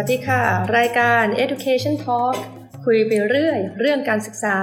[0.00, 0.42] วัสดีค่ะ
[0.78, 2.36] รายการ Education Talk
[2.84, 4.56] คุยไปเรื่อย เรื่องการศึกษา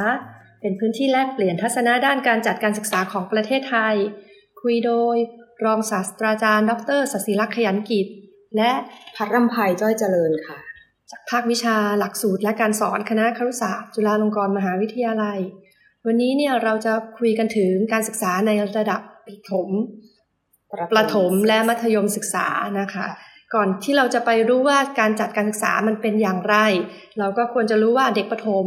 [0.61, 3.95] เป็นพื้นที่แลกเปลี่ยนทัศนะด้านการจัดการศึกษาของประเทศไทย
[4.61, 5.15] คุยโดย
[5.65, 8.07] รองศาสตราจารย์ ดรศศิลักษ์ขยันกิจ
[8.55, 8.71] และ
[9.15, 10.57] พัดรำไพจ้อยเจริญค่ะ
[11.11, 15.39] จากภาควิชาหลักสูตรและการสอนคณะครุศาสตร์จุฬาลงกรณ์มหาวิทยาลัย
[16.05, 19.69] วันนี้เนี่ยเราจะคุยกันถึงการศึกษาในระดับประถม
[20.93, 22.47] ประถมและมัธยมศึกษา
[22.81, 23.07] นะคะ
[23.55, 26.55] ก่อนที่เราจะไปรู้ว่าการจัดการศึกษามันเป็นอย่างไร
[27.19, 28.65] เราก็ควรจะรู้ว่าเด็กประถม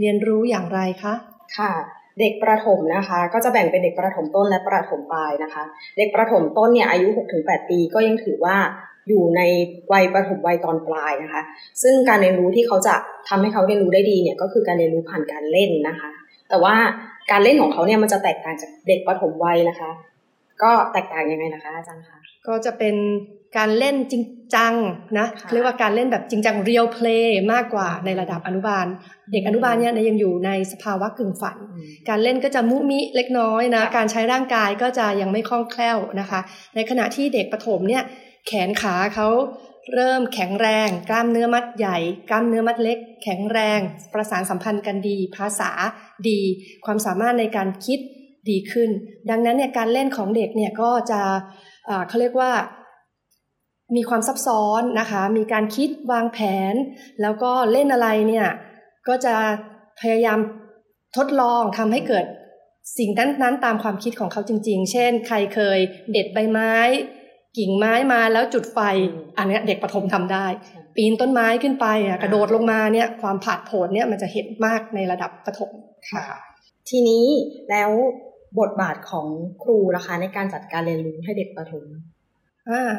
[0.00, 1.14] เรียนรู้อย่างไรคะ
[1.58, 1.72] ค่ะ
[2.20, 5.64] เด็กประถมนะคะ ก็จะแบ่งเป็นเด็กประถมต้นและประถมปลายนะคะ
[5.98, 8.56] เด็กประถมต้นเนี่ยอายุ 6-8 ปีก็ยังถือว่า
[9.08, 9.40] อยู่ใน
[9.92, 11.42] วัยประถมวัยตอนปลายนะคะ
[11.82, 12.94] ซึ่งการเรียนรู้ที่เขาจะ
[13.28, 16.10] ทำให้เขาเรียนรู้ได้ดีเนี่ยก็คือการเรียนรู้ผ่านการเล่นนะคะ
[16.48, 16.76] แต่ว่า
[17.30, 19.90] การเล่นของเขาเนี่ยมันจะแตกต่างจากเด็กประถมวัยนะคะ
[20.62, 22.96] ก็แตกต่างยังไงนะคะอาจารย์คะก็จะเป็น
[23.58, 24.22] การเล่นจริง
[24.54, 24.74] จัง
[25.18, 28.86] นะค่ะเรียกว่าการเล่นแบบจริงจัง real play มากกว่าในระดับอนุบาล
[29.32, 31.56] เด็กอนุบาลเนี่ยยังอยู่ในสภาวะกึ่งฝัน
[32.08, 36.40] การเล่นก็จะมุมิเล็กน้อยนะค่ะการใช้ร่างกายก็จะยังไม่คล่องแคล่วนะคะ
[36.74, 38.02] ในขณะที่เด็กประถมเนี่ย
[38.46, 39.28] แขนขาเขา
[39.94, 41.98] เริ่มแข็งแรง กล้ามเนื้อมัดใหญ่
[42.30, 43.80] กล้ามเนื้อมัดเล็ก แข็งแรง
[44.14, 45.70] ประสานสัมพันธ์กันดี ภาษา
[46.28, 46.40] ดี
[46.84, 47.98] ความสามารถในการคิด
[48.48, 48.90] ดีขึ้น
[49.30, 51.20] ดังนั้นเนี่ยการเล่นของเด็กเนี่ยก็จะ
[51.86, 52.50] เอ่อเขาเรียกว่า
[53.96, 56.38] มีความซับซ้อนนะคะ มีการคิดวางแผ
[56.72, 56.74] น
[57.22, 58.48] แล้วก็เล่นอะไรเนี่ย
[59.08, 59.34] ก็จะ
[60.00, 60.38] พยายาม
[61.16, 62.24] ทดลองทำให้เกิด
[62.98, 65.78] สิ่งนั้นๆตามความคิดของเขาจริง ๆ เช่น ใครเคย
[66.12, 66.74] เด็ดใบไม้
[67.58, 68.78] กิ่งไม้มาแล้วจุดไฟ
[69.38, 70.46] อันเนี้ยเด็กประถมทำได้
[70.96, 75.70] ปีนต้นไม้ขึ้นไปอะกระโดดลงมาเนี่ยความผาดโผนเนี่ยมันจะเห็นมากในระดับประถม
[76.10, 76.24] ค่ะ
[76.88, 77.26] ทีนี้
[77.70, 77.90] แล้ว
[78.58, 79.26] บทบาทของ
[79.62, 81.84] ครูนะคะในการจัดการเรียนรู้ให้เด็กประถม
[82.70, 82.90] อ่า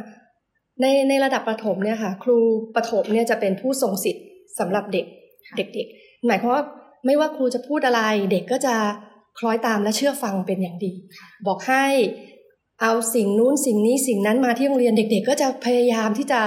[0.81, 2.37] ในในระดับประถมเนี่ยค่ะ ครู
[2.75, 4.25] ประถมเนี่ยจะเป็นผู้ทรงสิทธิ์
[4.59, 5.05] สำหรับเด็ก
[5.47, 6.63] ค่ะเด็กๆหมายความว่า
[7.05, 8.01] ไม่ว่าครูจะพูดอะไร
[8.31, 8.75] เด็กก็จะ
[9.39, 10.93] คล้อยตามและเชื่อฟังเป็นอย่างดี
[11.47, 11.85] บอกให้
[12.81, 16.41] เอาสิ่งนู้นสิ่งนี้สิ่งนั้นมาที่โรงเรียนเด็ก ๆ ก็จะพยายามที่จะ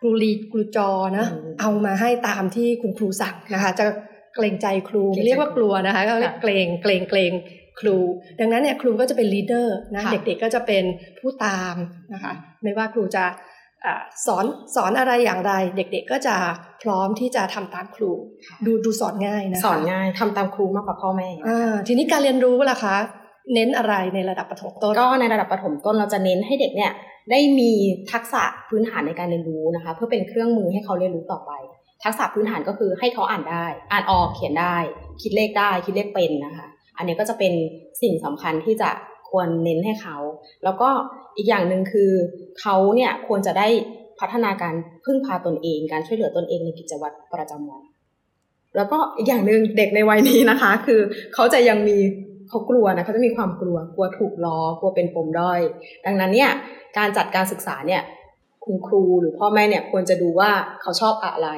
[0.00, 3.86] กรูรีกรูจอนะอืมเอามาให้ตามที่คุณครูสั่งนะคะ จะ
[4.34, 7.32] เกรงใจครูเกรงใจไม่เรียกว่ากลัวนะคะก็เรียกค่ะเกรงเกรงเกรง
[7.80, 7.96] ครู
[8.40, 10.84] ดังนั้นเนี่ยครูก็จะเป็นลีดเดอร์นะค่ะเด็กๆก็จะเป็น
[11.18, 11.74] ผู้ตาม
[12.12, 12.32] นะคะ
[12.62, 13.24] ไม่ว่าครูจะ
[13.84, 14.44] อ่าสอน
[14.76, 16.36] สอนอะไรอย่างไร เด็กๆก็จะ
[16.82, 18.10] พร้อมที่จะทำตามครู
[18.66, 22.96] ดูดูสอนง่ายนะคะสอนง่ายทำตามครูมากกว่าพ่อแม่อ่าทีนี้การเรียนรู้ล่ะคะ
[23.54, 26.92] เน้นอะไรในระดับประถมต้นก็ในระดับประถมต้นเราจะเน้นให้เด็กเนี่ย
[27.30, 27.72] ได้มี
[28.12, 31.52] ทักษะพื้นฐานในการเรียนรู้นะคะ เพื่อเป็นเครื่องมือให้เขาเรียนรู้ต่อไป
[32.04, 34.76] ทักษะพื้นฐานก็คือให้เขาอ่านได้ อ่านออกเขียนได้
[35.22, 36.66] คิดเลขได้คิดเลขเป็นนะคะ
[36.96, 37.52] อันนี้ก็จะเป็น
[38.02, 38.90] สิ่งสำคัญที่จะ
[39.30, 40.16] ควรเน้นให้เขา
[40.64, 40.88] แล้วก็
[41.36, 42.10] อีกอย่างหนึ่งคือ
[42.60, 43.68] เขาเนี่ยควรจะได้
[44.20, 44.74] พัฒนาการ
[45.04, 47.82] พึ่งพาตนเอง การช่วยเหลือตนเองในกิจวัตรประจำวัน
[48.76, 51.00] แล้วก็อีกอย่างหนึ่งเด็กในวัยนี้นะคะ คือ
[51.34, 51.98] เขาจะยังมี
[52.48, 55.60] เขากลัวนะเขาจะมีความกลัวกลัวถูกล้อกลัวเป็นปมด้อย
[56.06, 56.50] ดังนั้นเนี่ย
[56.98, 58.02] การจัดการศึกษาเนี่ย
[58.64, 60.50] คุณครูหรือพ่อแม่เนี่ยควรจะดูว่า
[60.82, 61.48] เขาชอบอะไร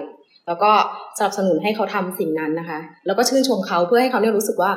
[0.46, 0.70] แล้วก็
[1.18, 4.72] สนับสนุนให้เขาทำสิ่งนั้นนะคะ แล้วก็ชื่นชมเขาเพื่อให้เขาเนี่ยรู้สึกว่า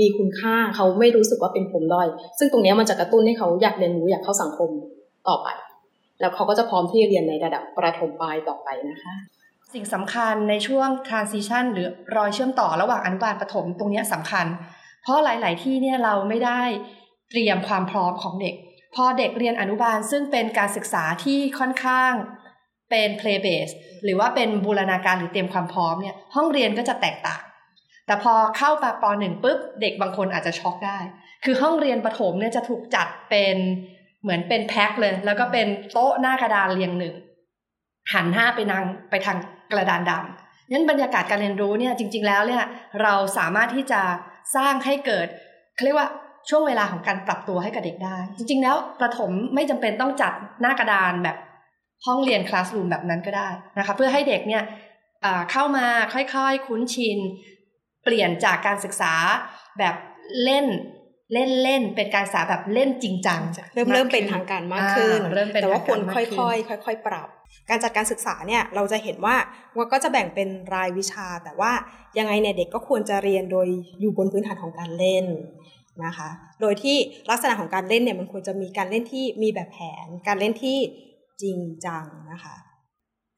[0.00, 4.70] มีคุณค่าเขาไม่รู้สึกว่าเป็นปมด้อย ซึ่งตรงนี้มันจะกระตุ้นให้เขาอยากเรียนรู้อยากเข้าสังคม
[5.28, 5.48] ต่อไป
[6.20, 9.14] แล้วเขาก็จะพร้อมที่จะเรียนในระดับประถมปลายต่อไปนะคะ
[9.74, 14.46] สิ่งสำคัญในช่วง transition หรือรอยเชื่อมต่อระหว่างอนุบาลประถมตรงนี้ยสำคัญ
[15.02, 16.62] เพราะหลาย ๆ ที่เนี่ยเราไม่ได้
[17.30, 18.54] เตรียมความพร้อมของเด็ก
[18.94, 22.12] พอเด็กเรียนอนุบาลซึ่งเป็นการศึกษาที่ค่อนข้าง
[22.90, 23.72] เป็น play base
[24.04, 27.42] หรือว่าเป็นบูรณาการหรือเตรียมความพร้อมเนี่ยห้องเรียนก็จะแตกต่าง
[28.06, 30.98] แต่พอเข้ามาปหนึ่งปุ๊บเด็กบางคนอาจจะช็อกได้
[31.44, 33.56] คือห้องเรียนประถมเนี่ยจะถูกจัดเป็น
[34.22, 37.14] เหมือนเป็นแพ็คเลย แล้วก็เป็นโต๊ะหน้ากระดานเรียงหนึ่ง
[38.12, 39.36] หันหน้าไปนางไปทาง
[39.72, 42.64] กระดานดำนั้นบรรยากาศการเรียนรู้เนี่ยจริง ๆ แล้วเนี่ย
[43.02, 44.00] เราสามารถที่จะ
[44.56, 45.26] สร้างให้เกิด
[45.74, 46.08] เขาเรียกว่า
[46.48, 51.36] ช่วงเวลาของการปรับตัวให้กับเด็กได้ จริง ๆ แล้วประถมไม่จำเป็นต้องจัดหน้ากระดานแบบ
[52.06, 53.48] ห้องเรียนคลาสรูมแบบนั้นก็ได้
[53.78, 54.62] นะคะเพื่อให้เด็กเนี่ย
[55.50, 57.18] เข้ามาค่อยๆ คุ้นชิน
[58.04, 59.14] เปลี่ยนจากการศึกษา
[59.78, 59.94] แบบ
[60.44, 60.66] เล่น
[61.32, 63.40] เล่นเล่นๆเป็นการศึกษาแบบเล่นจริงจัง
[63.74, 67.28] เริ่มเริ่มเป็นทางการมากขึ้นอ่าเริ่มเป็นแต่ว่าทางคการนมากค่ขึ้นอยๆค่อย ๆ ปรับ
[67.70, 69.36] การจัดการศึกษาเนี่ยเราจะเห็นว่า
[69.76, 71.72] ว่าก็จะแบ่งเป็นรายวิชา แต่ว่า
[72.18, 73.68] ยังไงเนี่ยเด็กก็ควรจะเรียนโดย
[74.00, 75.26] อยู่บนพื้นฐานของการเล่น
[76.04, 76.28] นะคะ
[76.60, 76.96] โดยที่
[77.30, 80.78] ลักษณะของการเล่นเนี่ยมันควรจะมีการเล่นที่มีแบบแผน การเล่นที่
[81.42, 82.56] จริงจังนะคะ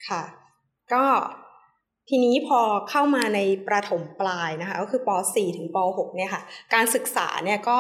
[0.09, 0.23] ค่ะ
[0.93, 1.05] ก็
[2.09, 2.61] ทีนี้พอ
[2.91, 6.43] เข้ามาในประถมปลายนะคะ ก็คือป .4 ถึงป .6 เนี่ยค่ะ
[6.75, 7.79] การศึกษาเนี่ยก็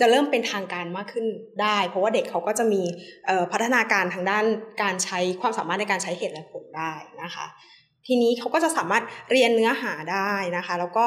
[0.00, 1.26] จะเริ่มเป็นทางการมากขึ้น
[1.62, 2.82] ได้ เพราะว่าเด็กเขาก็จะมี
[3.52, 4.44] พัฒนาการทางด้าน
[4.82, 7.46] การใช้ความสามารถในการใช้เหตุและผลได้นะคะ
[8.06, 11.06] ทีนี้เขาก็จะสามารถเรียนเนื้อหาได้นะคะ แล้วก็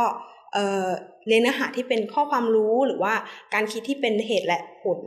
[1.28, 3.14] เรียนเนื้อหาที่เป็นข้อความรู้หรือว่า
[3.54, 5.00] การคิดที่เป็นเหตุและผล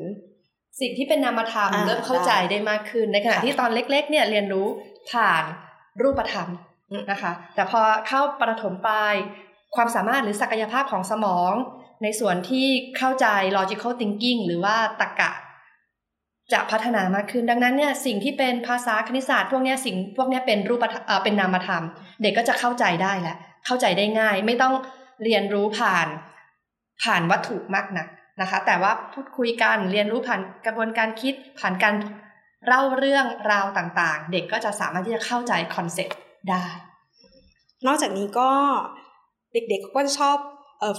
[0.81, 4.67] สิ่งที่เป็นนามธรรมเริ่มเข้าใจได้มากขึ้น ในขณะที่ตอนเล็ก ๆ เนี่ยเรียนรู้
[5.11, 5.44] ผ่าน
[6.02, 6.49] รูปธรรม
[7.10, 9.14] นะคะ แต่พอเข้าประถมปลาย
[9.76, 11.52] ความสามารถหรือศักยภาพของสมอง
[12.02, 12.66] ในส่วนที่
[12.98, 13.26] เข้าใจ
[13.58, 15.32] logical thinking หรือว่าตรรกะ
[16.52, 20.84] จะพัฒนามากขึ้น ดังนั้นเนี่ยสิ่งที่เป็นภาษาคณิตศาสตร์พวกนี้สิ่งพวกนี้เป็นรูป
[21.25, 21.84] เป็นนามธรรม
[22.22, 24.75] เด็กก็จะเข้าใจได้แหละเข้าใจได้ง่าย ไม่ต้อง
[25.25, 26.06] เรียนรู้ผ่าน
[27.02, 28.06] ผ่านวัตถุมากนัก
[28.40, 31.94] นะคะ แต่ว่าพูดคุยกันเรียนรู้ผ่านกระบวนการคิดผ่านการ
[32.66, 36.16] เล่าเรื่องราวต่างๆ เด็กก็จะสามารถที่จะเข้าใจคอนเซ็ปต์
[36.48, 36.64] ได้
[37.87, 38.50] นอกจากนี้ก็
[39.52, 40.37] เด็กๆก็ชอบ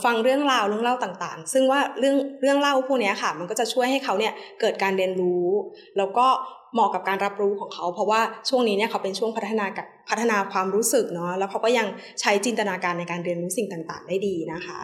[0.04, 5.46] ฟังเรื่องราวเรื่องเล่าต่างๆ ซึ่งว่าเรื่องเรื่องเล่าพวกนี้ค่ะ มันก็จะช่วยให้เขาเนี่ยเกิดการเรียนรู้
[5.98, 6.28] แล้วก็
[6.74, 11.88] เหมาะกับการรับรู้ของเขา เพราะว่าช่วงนี้เนี่ยเขาเป็นช่วงพัฒนากับพัฒนาความรู้สึกเนาะแล้วเขาก็ยัง
[12.22, 14.80] ใช้จินตนาการในการเรียนรู้สิ่งต่างๆ ได้ดีนะคะ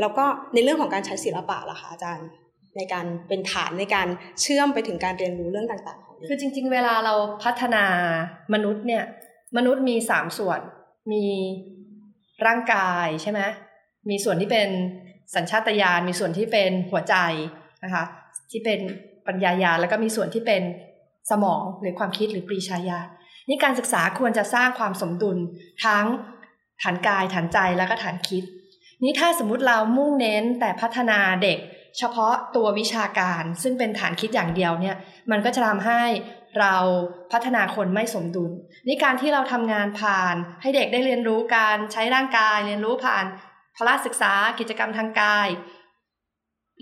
[0.00, 0.24] แล้วก็
[0.54, 2.28] ในเรื่องของการใช้ศิลปะล่ะคะอาจารย์
[2.76, 4.08] ในการเป็นฐานในการ
[4.40, 7.14] เชื่อมไปถึงการเรียนรู้เรื่องต่างๆ คือจริง ๆ เวลาเรา
[7.44, 7.84] พัฒนา
[8.52, 9.04] มนุษย์เนี่ย
[9.56, 10.60] มนุษย์มีสามส่วน
[11.12, 11.24] มี
[12.46, 13.40] ร่างกายใช่ไหม
[14.10, 14.68] มีส่วนที่เป็น
[15.34, 17.16] สัญชาตญาณมีส่วนที่เป็นหัวใจ
[17.84, 18.04] นะคะ
[18.50, 18.80] ที่เป็น
[19.26, 20.62] ปัญญายาแล้วก็มีส่วนที่เป็น
[21.30, 23.06] สมองหรือความคิดหรือปรีชาญาณ
[23.48, 25.38] นี่การศึกษาควรจะสร้างความสมดุล
[25.84, 26.06] ทั้ง
[26.82, 28.44] ฐานกายฐานใจแล้วก็ฐานคิด
[29.02, 31.58] นี่ถ้าสมมติเรามุ่งเน้นแต่พัฒนาเด็ก
[31.98, 34.96] เฉพาะตัววิชาการ ซึ่งเป็นฐานคิดอย่างเดียวเนี่ย
[35.30, 36.02] มันก็จะทำให้
[36.60, 36.76] เรา
[37.32, 38.50] พัฒนาคนไม่สมดุล
[38.86, 43.24] นี่การที่เราทำงานผ่าน ให้เด็กได้เรียนรู้การใช้ร่างกาย เรียนรู้ผ่าน
[43.76, 45.48] พละศึกษากิจกรรมทางกาย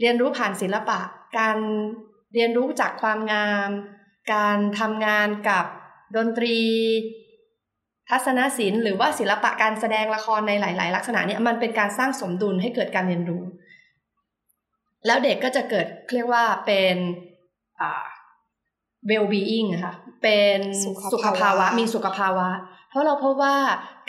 [0.01, 1.01] เรียนรู้ผ่านศิลปะ
[1.39, 1.57] การ
[2.35, 3.71] เรียนรู้จากความงาม
[4.35, 5.65] การทำงานกับ
[6.17, 6.59] ดนตรี
[8.09, 13.43] ทัศนศิลป์หรือว่าศิลปะการแสดงละครในหลาย ๆ ลักษณะเนี่ยมันเป็นการสร้างสมดุลให้เกิดการเรียนรู้
[15.07, 16.97] แล้วเด็กก็จะเกิดเรียกว่าเป็น
[19.09, 20.59] well-being ค่ะ เป็น
[21.13, 22.49] สุขภาวะ มีสุขภาวะ
[22.91, 23.57] เพราะเราพบว่า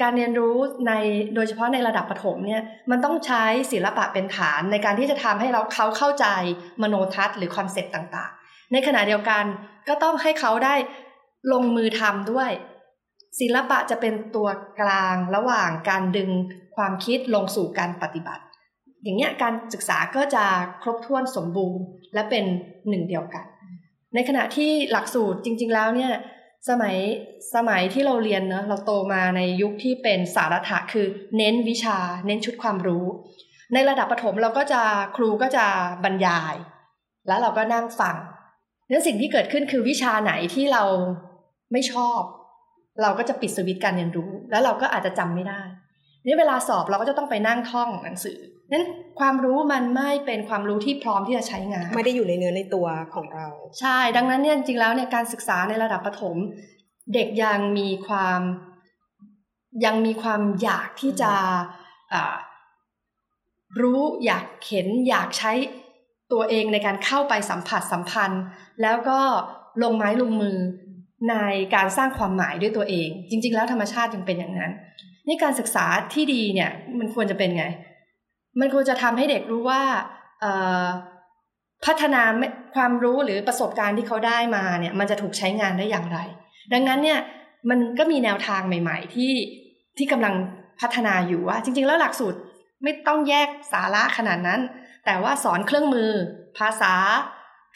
[0.02, 0.56] การเรียนรู้
[0.88, 0.94] ใน
[1.36, 6.26] โดยเฉพาะในระดับประถมเนี่ยมันต้องใช้ศิลปะเป็นฐานในการที่จะทำให้เราเขาเข้าใจ
[6.82, 9.44] มโนทัศน์หรือ concept ต่างๆ ในขณะเดียวกัน
[9.88, 10.76] ก็ต้องให้เขาได้
[11.52, 12.52] ลงมือทำด้วย
[13.40, 14.48] ศิลปะจะเป็นตัว
[14.82, 16.30] กลางระหว่างการดึง
[16.76, 18.44] ความคิดลงสู่การปฏิบัติ
[19.04, 20.46] อย่างเนี้ยการศึกษาก็จะ
[20.82, 22.46] ครบถ้วนสมบูรณ์และเป็น
[22.90, 23.46] หนึ่งเดียวกัน
[24.16, 26.12] ในขณะที่หลักสูตรจริง ๆ แล้วเนี่ย
[26.70, 26.96] สมัย
[27.56, 31.06] สมัยที่เราเรียนเนะเราโตมาในยุคที่เป็นสารัตถะคือ
[31.38, 33.06] เน้นวิชา เน้นชุดความรู้
[33.74, 34.82] ในระดับประถมเราก็จะ
[35.18, 35.66] ครูก็จะ
[36.04, 36.56] บรรยาย
[37.28, 38.16] แล้วเราก็นั่งฟัง
[38.90, 40.84] นั้นสิ่งที่เกิดขึ้นคือวิชาไหนที่เรา
[41.72, 42.22] ไม่ชอบ
[43.02, 45.62] เราก็จะปิดสวิตการเรียนรู้ แล้วเราก็อาจจะจำไม่ได้
[46.26, 48.38] นี่เวลาสอบเราก็จะต้องไปนั่งท่องหนังสือ
[48.72, 48.86] นั้น
[49.20, 53.48] ความรู้มันไม่เป็นความรู้ที่พร้อมที่จะใช้งาน ไม่ได้อยู่ในเนื้อในตัวของเรา
[53.80, 56.38] ใช่ ดังนั้นเนี่ยจริงๆแล้วเนี่ยการศึกษาในระดับประถม
[57.14, 58.42] เด็กยังมีความ
[59.86, 61.34] ยังมีความอยากที่จะ
[63.82, 65.52] รู้อยากเห็นอยากใช้
[66.32, 68.44] ตัวเองในการเข้าไปสัมผัสสัมพันธ์
[68.82, 69.20] แล้วก็
[69.84, 70.58] ลงไม้ลงมือ
[71.30, 71.36] ใน
[71.76, 74.72] การสร้างความหมายด้วยตัวเอง จริง ๆ แล้วธรรมชาติยังเป็นอย่างนั้น
[75.28, 77.66] นี่การศึกษาที่ดีเนี่ยมันควรจะเป็นไง
[78.60, 79.82] มันควรจะทำให้เด็กรู้ว่า
[81.86, 82.22] พัฒนา
[82.76, 86.20] ความรู้หรือประสบการณ์ที่เขาได้มาเนี่ยมันจะถูกใช้งานได้อย่างไร
[86.74, 87.20] ดังนั้นเนี่ย
[87.70, 89.34] มันก็มีแนวทางใหม่ ๆ ที่
[89.98, 90.34] ที่กำลัง
[90.82, 92.40] พัฒนาอยู่ว่า จริง ๆ แล้วหลักสูตร
[92.84, 94.62] ไม่ต้องแยกสาระขนาดนั้น
[95.06, 96.10] แต่ว่าสอนเครื่องมือ
[96.58, 96.94] ภาษา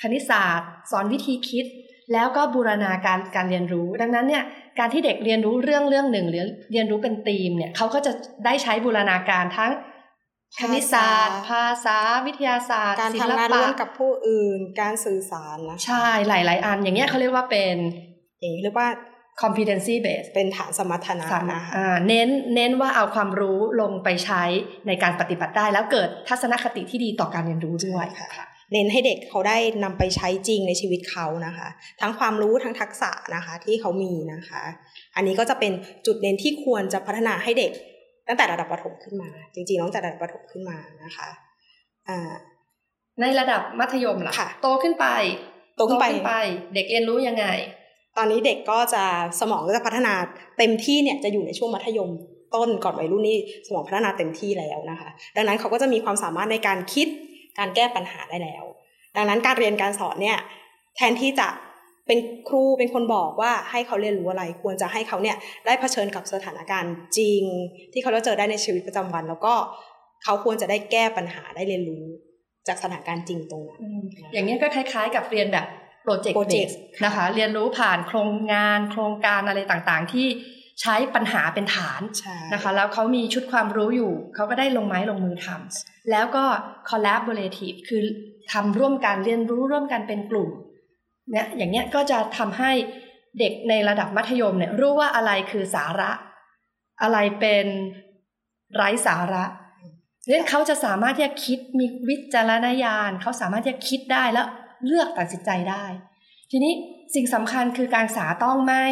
[0.01, 1.65] คณิตศาสตร์ สอนวิธีคิด
[2.13, 4.43] แล้วก็บูรณาการการเรียนรู้ ดังนั้นเนี่ย
[4.79, 8.11] การที่เด็กเรียนรู้เรื่องเรื่องหนึ่งหรือเรียนรู้เป็นธีมเนี่ยเขาก็จะ
[8.45, 9.71] ได้ใช้บูรณาการทั้ง
[10.61, 17.75] คณิตศาสตร์ ภาษาวิทยาศาสตร์การทำงานร่วมกับผู้อื่น การสื่อสารนะใช่หลาย ๆ อันอย่างเงี้ยเขาเรียกว่าเป็น
[18.39, 18.89] อย่างนี้เรียกว่า
[19.41, 21.71] competency base เป็นฐานสมรรถนะนะคะ
[22.07, 24.43] เน้นเน้นว่าเอาความรู้ลงไปใช้
[24.87, 28.29] ในการปฏิบัติได้ แล้วเกิดทัศนคติที่ดีต่อการเรียนรู้ด้วยค่ะ
[28.73, 31.67] เน้นให้เด็กเขาได้นำไปใช้จริงในชีวิตเขานะคะ
[32.01, 34.61] ทั้งความรู้ทั้งทักษะนะคะที่เขามีนะคะ
[35.15, 35.71] อันนี้ก็จะเป็น
[36.05, 37.71] จุดเน้นที่ควรจะพัฒนาให้เด็ก
[38.27, 41.29] ตั้งแต่ระดับประถมขึ้นมา จริงๆน้องจากระดับประถมขึ้นมานะคะ
[42.07, 42.31] อ่า
[43.19, 45.05] ในระดับมัธยมล่ะโตขึ้นไป
[45.75, 46.33] โตขึ้นไปไป
[46.73, 47.45] เด็กเรียนรู้ยังไง
[48.17, 49.03] ตอนนี้เด็กก็จะ
[49.39, 50.13] สมองก็จะพัฒนา
[50.57, 52.09] เต็มที่เนี่ยจะอยู่ในช่วงมัธยม
[52.55, 57.07] ต้นก่อนวัยรุ่นนี่สมองพัฒนาเต็มที่แล้วนะคะ ดังนั้นเขาก็จะมีความสามารถในการคิด
[57.57, 58.63] การแก้ปัญหาได้แล้ว
[59.15, 60.37] ดังนั้นการเรียนการสอนเนี่ย
[60.95, 61.47] แทนที่จะ
[62.07, 67.41] เป็นครูเป็นคนบอกว่าให้เขาเรียนรู้อะไร ควรจะให้เขาเนี่ยได้เผชิญกับสถานการณ์จริง
[67.93, 69.53] ที่เขาจะเจอได้ในชีวิตประจำวัน แล้วก็
[70.23, 72.05] เขาควรจะได้แก้ปัญหาได้เรียนรู้
[72.67, 74.01] จากสถานการณ์จริงตรงนั้นอืม
[74.33, 75.67] อย่างนี้ยก็คล้าย ๆ กับเรียนแบบ
[76.03, 76.71] โปรเจกต์ Project
[77.05, 80.27] นะคะ เรียนรู้ผ่านโครงงาน โครงการอะไรต่างๆ ที่
[80.81, 86.43] ใช้ปัญหาเป็นฐานใช่นะคะ แล้วเขามีชุดความรู้อยู่ เขาก็ได้ลงไม้ลงมือทำแล้วก็
[86.89, 88.01] collaborative คือ
[88.53, 90.49] ทำร่วมกันเรียนรู้ร่วมกันเป็นกลุ่ม
[91.31, 92.71] เนี่ยอย่างเนี้ยก็จะทำให้
[93.39, 96.11] เด็กในระดับมัธยมเนี่ยรู้ว่าอะไรคือสาระ
[97.01, 97.65] อะไรเป็น
[98.75, 99.43] ไร้สาระ
[100.27, 104.47] เนี่ยเขาจะสามารถที่จะคิดมีวิจารณญาณเขาสามารถที่จะคิดได้แล้ว
[104.85, 105.85] เลือกตัดสินใจได้
[106.51, 106.73] ทีนี้
[107.15, 108.85] สิ่งสำคัญคือการศึกษาต้องไม่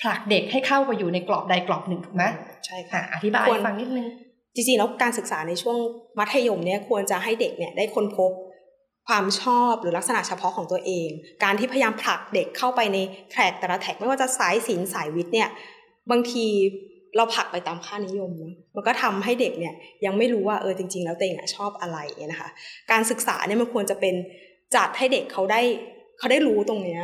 [0.00, 2.24] ผลักเด็กให้เข้าไปอยู่ในกรอบใดกรอบหนึ่งถูกไหม
[2.66, 4.06] ใช่อะค่ะอธิบายควรให้ฟังนิดนึง
[4.54, 5.78] จริงๆแล้วการศึกษาในช่วง
[6.18, 8.30] มัธยมเนี่ยควรจะให้เด็กเนี่ยได้ค้นพบ
[9.06, 11.08] ความชอบหรือลักษณะเฉพาะของตัวเอง
[11.44, 12.98] การที่พยายามผลักเด็กเข้าไปใน
[13.30, 15.48] แทร็กแต่ละแทร็กไม่ว่าจะสายศิลป์สายวิทย์เนี่ย
[16.10, 16.46] บางที
[17.16, 22.50] เราผลักไปตามค่านิยมนะมันก็ทำให้เด็กเนี่ยยังไม่รู้ว่าเออจริง ๆ แล้วตัวเองอะชอบอะไรเนี่ยนะคะ
[22.90, 24.14] การศึกษาเนี่ยมันควรจะเป็น
[24.76, 25.60] จัดให้เด็กเขาได้
[26.18, 27.02] เขาได้รู้ตรงเนี้ย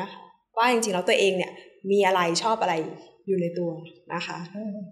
[0.59, 1.53] ว่าจริงๆแล้วตัวเองเนี่ย
[1.91, 2.75] มีอะไรชอบอะไร
[3.29, 3.71] อยู่ในตัว
[4.15, 4.39] นะคะ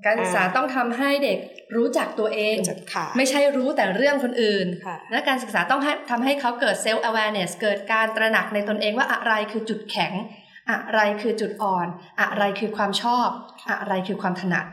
[0.07, 1.39] การศึกษาต้องทำให้เด็ก
[1.77, 10.13] รู้จักตัวเองจะค่ะไม่ใช่รู้แต่เรื่องคนอื่นค่ะและการศึกษาต้องให้ทำให้เขาเกิด self awareness เกิดการตระหนักในตนเองว่าอะไรคือจุดแข็ง
[10.71, 11.87] อะไรคือจุดอ่อน
[12.21, 13.29] อะไรคือความชอบ
[13.81, 14.67] อะไรคือความถนัด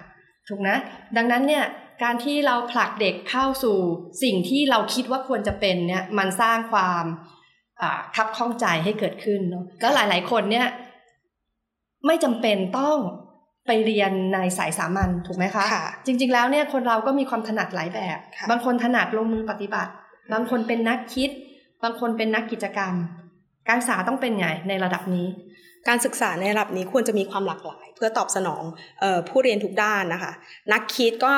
[0.48, 0.78] ถูกนะ
[1.18, 1.66] ดังนั้นเนี่ย
[2.04, 3.78] การที่เราผลักเด็กเข้าสู่
[4.24, 7.06] สิ่งที่เราคิดว่าควรจะเป็นเนี่ยมันสร้างความ
[7.82, 10.68] อ่าคับข้องใจให้เกิดขึ้นเนาะแล้วหลาย ๆ คนเนี่ย
[12.06, 12.98] ไม่จำเป็นต้อง
[13.68, 19.92] ไปเรียนในสายสามัญถูกไหมคะค่ะจริง ๆ แล้วเนี่ยคนเราก็มีความถนัดหลายแบบค่ะบางคนถนัดลงมือปฏิบัติ
[20.34, 21.30] บางคนเป็นนักคิด
[21.84, 22.94] บางคนเป็นนักกิจกรรม
[23.70, 25.28] การศึกษาต้องเป็นไงในระดับนี้
[25.88, 28.64] การศึกษาในระดับนี้ควรจะมีความหลากหลาย เพื่อตอบสนอง
[29.00, 30.32] เออผู้เรียนทุกด้านนะคะ
[30.74, 31.34] นักคิดก็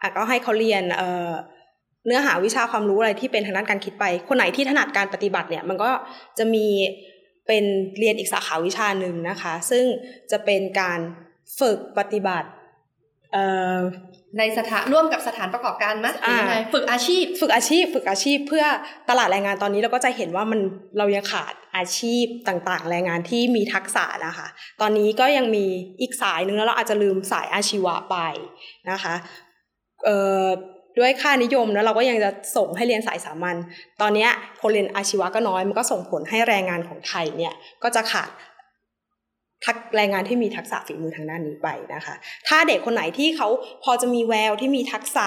[0.00, 1.30] อะก็ให้เขาเรียนเอ่อ
[2.06, 5.90] เนื้อหาวิชาความรู้อะไรที่เป็นทางด้านการคิดไป คนไหนที่ถนัดการปฏิบัติเนี่ยมันก็
[6.38, 6.66] จะมี
[7.46, 7.64] เป็น
[7.98, 9.84] เรียนอีกสาขาวิชาหนึ่งนะคะ ซึ่ง
[10.30, 11.00] จะเป็นการ
[11.60, 12.48] ฝึกปฏิบัติ
[13.32, 13.44] เอ่
[13.76, 13.78] อ
[14.38, 18.64] ในสถานร่วมกับสถานประกอบการไหมหรือยังไงอ่าฝึกอาชีพ ฝึกอาชีพ ฝึกอาชีพเพื่อ
[19.08, 20.60] ตลาดแรงงานตอนนี้เราก็จะเห็นว่ามัน
[20.98, 24.46] เรายังขาดอาชีพต่างๆ แรงงานที่มีทักษะนะคะ
[24.80, 25.66] ตอนนี้ก็ยังมี
[26.00, 28.16] อีกสายหนึ่งแล้วเราอาจจะลืมสายอาชีวะไป
[28.90, 29.14] นะคะ
[30.04, 30.44] เอ่อ
[30.98, 33.56] ด้วยค่านิยมแล้วเราก็ยังจะส่งให้เรียนสายสามัญ
[34.00, 38.30] ตอนเนี้ยคนเรียนอาชีวะก็น้อยมันก็ส่งผลให้แรงงานของไทยเนี่ยก็จะขาด
[39.64, 42.14] ทักแรงงานที่มีทักษะฝีมือทางด้านนี้ไปนะคะ
[42.48, 43.48] ถ้าเด็กคนไหนที่เขา
[43.84, 45.26] พอจะมีแววที่มีทักษะ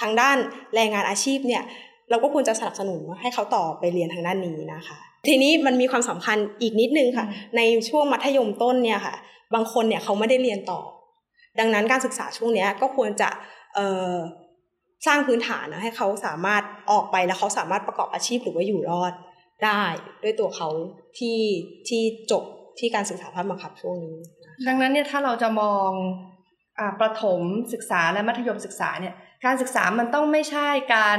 [0.00, 0.36] ทางด้าน
[0.74, 1.62] แรงงานอาชีพเนี่ย
[2.10, 4.96] เราก็ควรจะสนับสนุนให้เขาต่อไปเรียนทางด้านนี้นะคะ
[5.26, 9.14] ทีนี้มันมีความสำคัญอีกนิดนึงค่ะอืมในช่วงมัธยมต้นเนี่ยค่ะ
[9.54, 10.80] บางคนเนี่ยเขาไม่ได้เรียนต่อ
[11.58, 13.28] ดังนั้นการศึกษาช่วงเนี้ยก็ควรจะ
[13.74, 14.14] เอ่อ
[15.06, 19.12] สร้างพื้นฐานนะให้เขาสามารถออกไปแล้วเขาสามารถประกอบอาชีพหรือว่าอยู่รอด
[19.64, 19.82] ได้
[20.22, 20.68] ด้วยตัวเขา
[21.18, 21.38] ที่
[21.88, 22.44] ที่จบ
[22.80, 24.16] ที่การศึกษาภาคบังคับช่วงนี้
[24.66, 25.90] ดังนั้นเนี่ยถ้าเราจะมอง
[26.78, 27.40] อาประถม
[27.72, 31.18] ศึกษาและมัธยมศึกษาเนี่ยการศึกษามันต้องไม่ใช่การ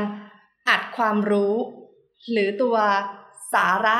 [0.69, 1.55] อัดความรู้
[2.31, 2.75] หรือตัว
[3.53, 3.99] สาระ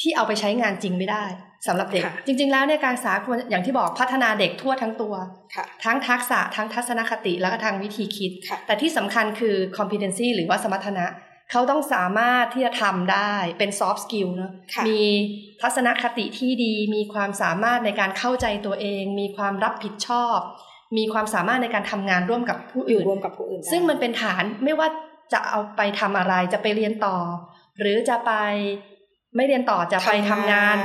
[0.00, 1.24] ที่เอาไปใช้งานจริงไม่ได้
[1.66, 5.14] สำหรับเด็กค่ะจริง ๆ แล้วเนี่ยการศึกษาควรอย่างที่บอกพัฒนาเด็กทั่วทั้งตัว
[5.54, 11.06] ค่ะทั้งทักษะทั้งทัศนคติแล้วก็ทางวิธีคิดค่ะแต่ที่สำคัญคือ competency หรือว่าสมรรถนะ
[11.54, 15.02] เขาต้องสามารถที่จะทำได้เป็น soft skill เนอะค่ะมี
[15.62, 20.38] ทัศนคติที่ดี มีความสามารถในการเข้าใจตัวเอง มีความรับผิดชอบ
[20.96, 24.88] มีความสามารถในการทำงานร่วมกับผู้อยู่อื่นร่วมกับผู้อื่นได้ซึ่งมันเป็นฐานไม่ว่า
[25.32, 27.18] จะเอาไปทำอะไรจะไปเรียนต่อ
[27.80, 28.32] หรือจะไป
[29.36, 30.78] ไม่เรียนต่อจะไปทำงาน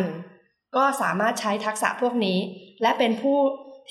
[0.75, 2.39] ก็สามารถใช้ทักษะพวกนี้
[2.81, 3.38] และเป็นผู้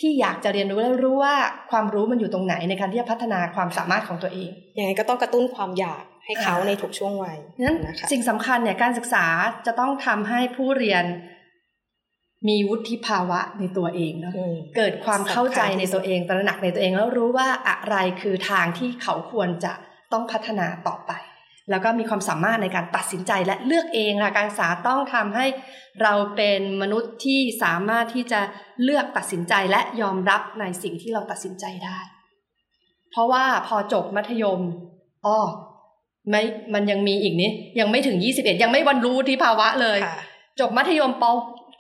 [0.01, 1.37] ที่อยากจะเรียนรู้และรู้ว่า
[1.71, 9.27] ความรู้มันอยู่ตรงไหนในการที่จะพัฒนาความสามารถของตัวเองยังไงก็ต้องกระตุ้นความอยาก ให้เขาอ่าในทุกช่วงวัยนั้นนะคะสิ่งสำคัญเนี่ยการศึกษา
[9.67, 11.05] จะต้องทำให้ผู้เรียน
[12.49, 19.73] มีวุฒิภาวะในตัวเองเนาะอืมเกิดความเข้าใจสำคัญที่ในตัวเองตระหนักในตัวเองแล้วรู้ว่าอะไรคือทางที่เขาควรจะ
[20.13, 21.13] ต้องพัฒนาต่อไป
[21.71, 25.47] แล้วก็มีความสามารถในการตัดสินใจและเลือกเองค่ะการศึกษาต้องทำให้
[26.03, 28.41] เราเป็นมนุษย์ที่สามารถที่จะ
[28.83, 31.99] เลือกตัดสินใจและยอมรับในสิ่งที่เราตัดสินใจได้
[33.11, 34.61] เพราะว่าพอจบมัธยม
[35.27, 35.39] อ้อ
[36.31, 36.43] ไม่
[36.75, 40.19] มันยังมีอีกนี่ยังไม่ถึง21ยังไม่บรรลุวุฒิภาวะเลยค่ะ
[40.61, 41.25] จบมัธยมป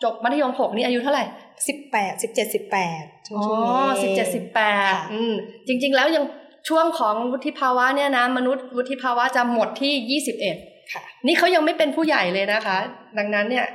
[0.04, 1.24] จบมัธยมหกนี่อายุเท่าไหร่
[1.68, 5.34] สิบแปดสิบเจ็ดสิบแปดช่วงอ๋อช่วงนี้สิบเจ็ดสิบแปดค่ะอืม
[5.66, 6.24] จริง ๆ แล้วยัง
[6.68, 12.78] ช่วงของวุฒิภาวะเนี่ยนะมนุษย์วุฒิภาวะจะหมดที่21ค่ะนี่เขายังไม่เป็นผู้ใหญ่เลยนะคะ
[13.18, 13.66] ดังนั้นเนี่ย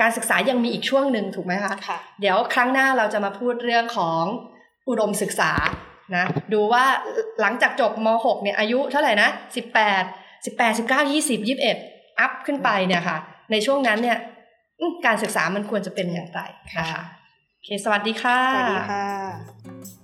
[0.00, 4.22] การศึกษายังมีอีกช่วงหนึ่งถูกไหมคะค่ะเดี๋ยวครั้งหน้าเราจะมาพูดเรื่องของ
[4.88, 5.52] อุดมศึกษา
[6.16, 6.84] นะดูว่า
[7.40, 9.28] หลังจากจบม .6 เนี่ยอายุเท่าไหร่นะ
[9.86, 13.18] 18 18 19 20 21 อัพขึ้นไปเนี่ยค่ะ
[13.50, 14.18] ในช่วงนั้นเนี่ย
[15.06, 16.40] การศึกษามันควรจะเป็นอย่างไร
[16.78, 17.02] นะคะ
[17.54, 19.99] โอเคสวัสดีค่ะ สวัสดีค่ะ